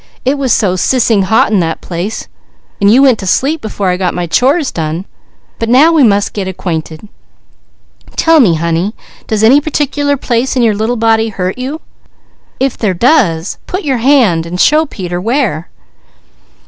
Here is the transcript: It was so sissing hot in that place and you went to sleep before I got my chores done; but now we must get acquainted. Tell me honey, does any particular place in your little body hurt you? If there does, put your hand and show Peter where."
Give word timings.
It 0.25 0.39
was 0.39 0.51
so 0.51 0.73
sissing 0.75 1.21
hot 1.25 1.51
in 1.51 1.59
that 1.59 1.79
place 1.79 2.27
and 2.81 2.89
you 2.91 3.03
went 3.03 3.19
to 3.19 3.27
sleep 3.27 3.61
before 3.61 3.89
I 3.89 3.97
got 3.97 4.15
my 4.15 4.25
chores 4.25 4.71
done; 4.71 5.05
but 5.59 5.69
now 5.69 5.93
we 5.93 6.01
must 6.03 6.33
get 6.33 6.47
acquainted. 6.47 7.07
Tell 8.15 8.39
me 8.39 8.55
honey, 8.55 8.95
does 9.27 9.43
any 9.43 9.61
particular 9.61 10.17
place 10.17 10.55
in 10.55 10.63
your 10.63 10.73
little 10.73 10.97
body 10.97 11.29
hurt 11.29 11.59
you? 11.59 11.81
If 12.59 12.79
there 12.79 12.95
does, 12.95 13.59
put 13.67 13.83
your 13.83 13.97
hand 13.97 14.47
and 14.47 14.59
show 14.59 14.87
Peter 14.87 15.21
where." 15.21 15.69